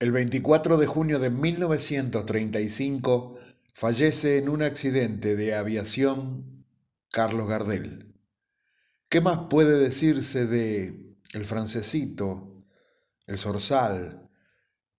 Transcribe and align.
El 0.00 0.10
24 0.12 0.78
de 0.78 0.86
junio 0.86 1.18
de 1.18 1.28
1935 1.28 3.38
fallece 3.74 4.38
en 4.38 4.48
un 4.48 4.62
accidente 4.62 5.36
de 5.36 5.54
aviación 5.54 6.64
Carlos 7.12 7.46
Gardel. 7.46 8.14
¿Qué 9.10 9.20
más 9.20 9.40
puede 9.50 9.78
decirse 9.78 10.46
de 10.46 11.18
el 11.34 11.44
francesito, 11.44 12.64
el 13.26 13.36
zorzal, 13.36 14.30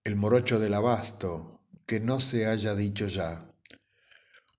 el 0.03 0.15
morocho 0.17 0.59
del 0.59 0.75
abasto, 0.75 1.63
que 1.87 1.99
no 1.99 2.21
se 2.21 2.45
haya 2.45 2.75
dicho 2.75 3.07
ya? 3.07 3.51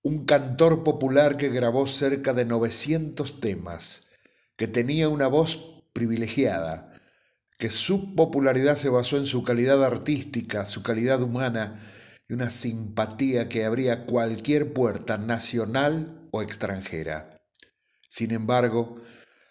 Un 0.02 0.24
cantor 0.24 0.82
popular 0.82 1.36
que 1.36 1.50
grabó 1.50 1.86
cerca 1.86 2.34
de 2.34 2.46
900 2.46 3.38
temas, 3.38 4.08
que 4.56 4.66
tenía 4.66 5.08
una 5.08 5.28
voz 5.28 5.84
privilegiada, 5.92 6.91
que 7.62 7.70
su 7.70 8.16
popularidad 8.16 8.74
se 8.74 8.88
basó 8.88 9.18
en 9.18 9.26
su 9.26 9.44
calidad 9.44 9.84
artística, 9.84 10.64
su 10.64 10.82
calidad 10.82 11.22
humana 11.22 11.80
y 12.28 12.32
una 12.32 12.50
simpatía 12.50 13.48
que 13.48 13.64
abría 13.64 14.04
cualquier 14.04 14.72
puerta 14.72 15.16
nacional 15.16 16.20
o 16.32 16.42
extranjera. 16.42 17.40
Sin 18.08 18.32
embargo, 18.32 18.96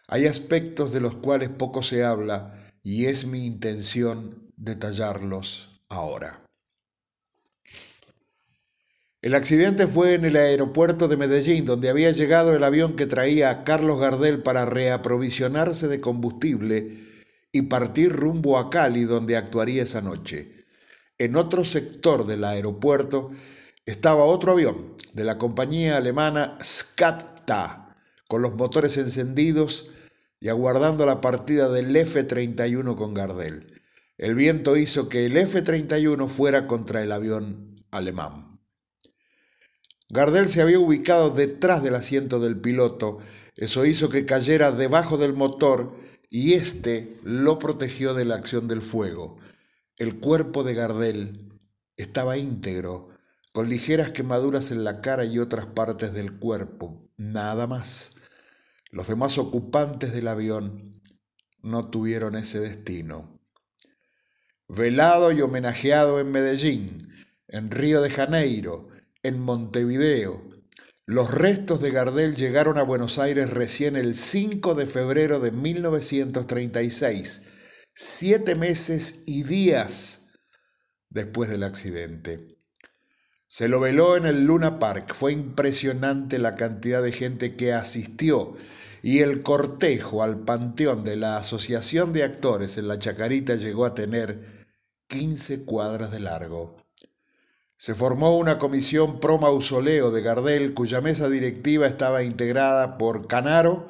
hay 0.09 0.27
aspectos 0.27 0.91
de 0.91 0.99
los 0.99 1.16
cuales 1.16 1.48
poco 1.48 1.84
se 1.84 2.04
habla 2.04 2.54
y 2.84 3.05
es 3.05 3.27
mi 3.27 3.45
intención 3.45 4.52
detallarlos 4.57 5.82
ahora. 5.88 6.43
El 9.21 9.35
accidente 9.35 9.88
fue 9.88 10.16
en 10.16 10.26
el 10.26 10.35
aeropuerto 10.35 11.07
de 11.07 11.16
Medellín, 11.16 11.63
donde 11.63 11.90
había 11.90 12.12
llegado 12.12 12.54
el 12.54 12.66
avión 12.66 12.98
que 12.98 13.05
traía 13.05 13.52
a 13.52 13.63
Carlos 13.63 14.02
Gardel 14.02 14.43
para 14.43 14.66
reaprovisionarse 14.66 15.88
de 15.88 16.02
combustible 16.02 17.09
y 17.52 17.64
partir 17.64 18.12
rumbo 18.12 18.58
a 18.58 18.70
Cali, 18.70 19.04
donde 19.04 19.36
actuaría 19.38 19.84
esa 19.84 20.02
noche. 20.02 20.66
En 21.18 21.36
otro 21.36 21.66
sector 21.66 22.26
del 22.26 22.44
aeropuerto 22.44 23.32
estaba 23.85 24.24
otro 24.24 24.54
avión 24.54 24.96
de 25.13 25.24
la 25.24 25.38
compañía 25.38 25.98
alemana 25.98 26.58
Skatta, 26.62 27.96
con 28.27 28.41
los 28.41 28.55
motores 28.55 28.98
encendidos 28.98 29.90
y 30.40 30.49
aguardando 30.49 31.05
la 31.05 31.21
partida 31.21 31.70
del 31.70 31.96
F-31 31.96 32.96
con 32.96 33.13
Gardel. 33.13 33.68
El 34.18 34.36
viento 34.36 34.77
hizo 34.77 35.10
que 35.10 35.26
el 35.26 35.36
F-31 35.36 36.27
fuera 36.27 36.68
contra 36.68 37.02
el 37.04 37.12
avión 37.12 37.76
alemán. 37.91 38.60
Gardel 40.10 40.49
se 40.49 40.62
había 40.62 40.80
ubicado 40.80 41.30
detrás 41.30 41.84
del 41.84 41.96
asiento 41.96 42.40
del 42.40 42.60
piloto, 42.60 43.20
eso 43.58 43.86
hizo 43.86 44.10
que 44.10 44.26
cayera 44.26 44.71
debajo 44.71 45.18
del 45.18 45.34
motor 45.34 45.96
y 46.34 46.54
éste 46.54 47.13
lo 47.24 47.60
protegió 47.60 48.13
de 48.13 48.24
la 48.24 48.35
acción 48.35 48.70
del 48.70 48.82
fuego. 48.82 49.37
El 49.98 50.20
cuerpo 50.20 50.63
de 50.63 50.74
Gardel 50.74 51.60
estaba 51.98 52.37
íntegro, 52.37 53.10
con 53.51 53.68
ligeras 53.70 54.13
quemaduras 54.13 54.71
en 54.71 54.85
la 54.85 55.02
cara 55.02 55.26
y 55.26 55.40
otras 55.40 55.65
partes 55.65 56.13
del 56.13 56.40
cuerpo, 56.40 57.12
nada 57.18 57.68
más. 57.68 58.13
Los 58.91 59.09
demás 59.09 59.37
ocupantes 59.37 60.13
del 60.13 60.29
avión 60.29 61.02
no 61.62 61.90
tuvieron 61.90 62.37
ese 62.37 62.62
destino. 62.62 63.41
Velado 64.69 65.34
y 65.34 65.41
homenajeado 65.41 66.22
en 66.22 66.31
Medellín, 66.31 67.09
en 67.50 67.69
Río 67.72 68.02
de 68.02 68.09
Janeiro, 68.09 68.88
en 69.22 69.38
Montevideo, 69.38 70.50
los 71.12 71.29
restos 71.29 71.81
de 71.81 71.91
Gardel 71.91 72.38
llegaron 72.38 72.78
a 72.78 72.84
Buenos 72.84 73.19
Aires 73.19 73.50
recién 73.50 73.97
el 73.97 74.16
5 74.16 74.75
de 74.75 74.85
febrero 74.85 75.41
de 75.41 75.51
1936, 75.51 77.41
siete 77.94 78.56
meses 78.56 79.23
y 79.25 79.44
días 79.44 80.29
después 81.09 81.50
del 81.50 81.63
accidente. 81.63 82.57
Se 83.45 83.68
lo 83.68 83.81
veló 83.81 84.16
en 84.16 84.25
el 84.25 84.45
Luna 84.45 84.79
Park. 84.79 85.13
Fue 85.13 85.34
impresionante 85.34 86.40
la 86.40 86.56
cantidad 86.56 87.03
de 87.03 87.12
gente 87.12 87.57
que 87.57 87.73
asistió 87.73 88.56
y 89.02 89.19
el 89.19 89.44
cortejo 89.44 90.24
al 90.24 90.46
panteón 90.46 91.03
de 91.03 91.18
la 91.18 91.36
Asociación 91.36 92.13
de 92.13 92.24
Actores 92.24 92.78
en 92.78 92.88
la 92.88 92.97
Chacarita 92.97 93.56
llegó 93.56 93.84
a 93.84 93.96
tener 93.96 94.66
15 95.07 95.66
cuadras 95.66 96.09
de 96.09 96.22
largo. 96.22 96.81
Se 97.81 97.96
formó 97.96 98.38
una 98.38 98.59
comisión 98.59 99.19
pro 99.19 99.40
mausoleo 99.40 100.12
de 100.12 100.22
Gardel 100.22 100.75
cuya 100.75 101.02
mesa 101.02 101.28
directiva 101.30 101.88
estaba 101.88 102.22
integrada 102.22 103.00
por 103.00 103.25
Canaro, 103.25 103.90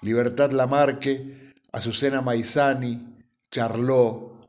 Libertad 0.00 0.52
Lamarque, 0.52 1.52
Azucena 1.70 2.22
Maizani, 2.22 3.18
Charlot, 3.50 4.48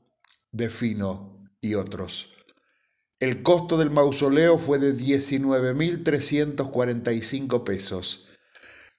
Defino 0.53 1.49
y 1.59 1.75
otros. 1.75 2.29
El 3.19 3.43
costo 3.43 3.75
del 3.75 3.91
mausoleo 3.91 4.57
fue 4.57 4.79
de 4.79 4.95
19.345 4.95 7.65
pesos. 7.65 8.29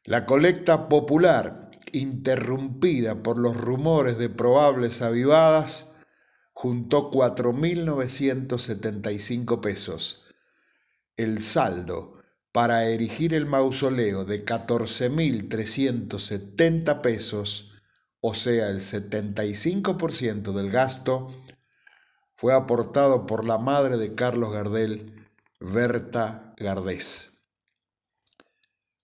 La 0.05 0.27
colecta 0.27 0.91
popular, 0.91 1.71
interrumpida 1.93 3.23
por 3.23 3.39
los 3.39 3.57
rumores 3.57 4.19
de 4.19 4.29
probables 4.29 5.01
avivadas, 5.01 5.95
juntó 6.63 7.11
4.975 7.11 9.61
pesos. 9.61 10.23
El 11.17 11.43
saldo 11.43 12.23
para 12.53 12.85
erigir 12.85 13.35
el 13.35 13.47
mausoleo 13.47 14.25
de 14.25 14.45
14.370 14.45 17.01
pesos, 17.01 17.73
o 18.21 18.37
sea, 18.37 18.69
el 18.69 18.79
75% 18.79 20.53
del 20.53 20.71
gasto, 20.71 21.35
fue 22.37 22.55
aportado 22.55 23.27
por 23.27 23.45
la 23.45 23.59
madre 23.59 23.97
de 23.97 24.15
Carlos 24.15 24.53
Gardel, 24.53 25.29
Berta 25.59 26.55
Gardés. 26.59 27.49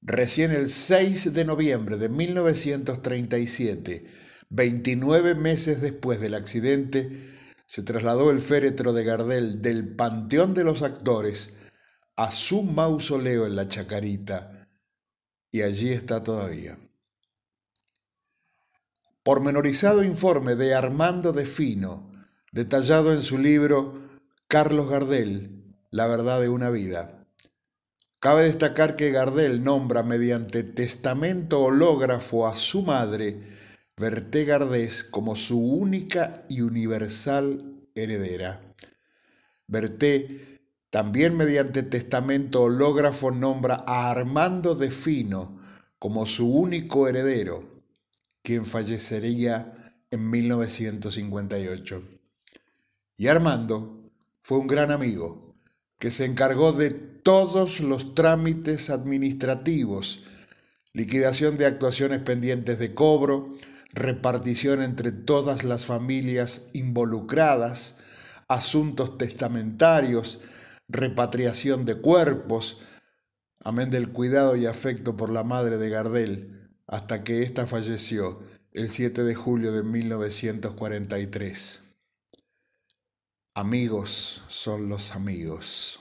Recién 0.01 0.53
el 0.53 0.69
6 0.69 1.35
de 1.35 1.45
noviembre 1.45 1.97
de 1.97 2.09
1937, 2.09 4.07
29 4.49 5.35
meses 5.35 5.81
después 5.81 6.21
del 6.21 6.35
accidente, 6.35 7.37
se 7.69 7.83
trasladó 7.83 8.31
el 8.31 8.41
féretro 8.41 8.95
de 8.95 9.05
Gardel 9.05 9.61
del 9.61 9.95
Panteón 9.95 10.55
de 10.55 10.65
los 10.65 10.81
Actores 10.81 11.53
a 12.17 12.33
su 12.33 12.62
mausoleo 12.62 13.47
en 13.47 13.56
la 13.56 13.69
Chacarita 13.69 14.71
y 15.53 15.61
allí 15.61 15.91
está 15.91 16.23
todavía. 16.23 16.79
Pormenorizado 19.23 20.03
informe 20.03 20.56
de 20.56 20.75
Armando 20.75 21.34
de 21.34 21.45
Fino, 21.45 22.11
detallado 22.53 23.12
en 23.12 23.21
su 23.21 23.37
libro 23.37 24.00
Carlos 24.49 24.89
Gardel, 24.89 25.77
La 25.91 26.06
verdad 26.06 26.41
de 26.41 26.49
una 26.49 26.71
vida. 26.71 27.19
Cabe 28.19 28.45
destacar 28.45 28.97
que 28.97 29.11
Gardel 29.11 29.62
nombra 29.62 30.03
mediante 30.03 30.62
testamento 30.62 31.61
hológrafo 31.61 32.47
a 32.47 32.56
su 32.56 32.83
madre, 32.83 33.43
Berté 33.99 34.45
Gardés 34.45 35.03
como 35.03 35.35
su 35.35 35.59
única 35.59 36.45
y 36.49 36.61
universal 36.61 37.89
heredera. 37.95 38.75
Berté, 39.67 40.61
también 40.91 41.37
mediante 41.37 41.83
testamento 41.83 42.63
hológrafo, 42.63 43.33
nombra 43.33 43.85
a 43.87 44.11
Armando 44.11 44.75
de 44.75 44.91
Fino 44.91 45.59
como 45.99 46.27
su 46.27 46.49
único 46.49 47.09
heredero, 47.09 47.83
quien 48.43 48.65
fallecería 48.65 49.95
en 50.11 50.31
1958. 50.31 52.03
Y 53.17 53.27
Armando 53.27 54.13
fue 54.43 54.59
un 54.59 54.69
gran 54.69 54.93
amigo 54.93 55.55
que 55.99 56.13
se 56.13 56.25
encargó 56.25 56.73
de 56.73 56.91
todos 56.91 57.81
los 57.81 58.15
trámites 58.15 58.91
administrativos, 58.91 60.23
liquidación 60.93 61.59
de 61.59 61.67
actuaciones 61.67 62.21
pendientes 62.21 62.79
de 62.79 62.95
cobro, 62.95 63.57
repartición 63.93 64.82
entre 64.82 65.12
todas 65.12 65.65
las 65.65 65.87
familias 65.87 66.69
involucradas, 66.72 67.97
asuntos 68.49 69.17
testamentarios, 69.19 70.40
repatriación 70.88 71.85
de 71.85 71.96
cuerpos, 71.96 72.79
amén 73.61 73.90
del 73.90 74.11
cuidado 74.11 74.56
y 74.56 74.67
afecto 74.67 75.17
por 75.17 75.31
la 75.31 75.44
madre 75.44 75.79
de 75.79 75.90
Gardel, 75.90 76.70
hasta 76.87 77.25
que 77.25 77.43
ésta 77.43 77.67
falleció 77.67 78.40
el 78.73 78.90
7 78.90 79.25
de 79.25 79.35
julio 79.35 79.73
de 79.73 79.82
1943. 79.82 81.82
Amigos 83.55 84.43
son 84.46 84.88
los 84.88 85.17
amigos. 85.17 86.00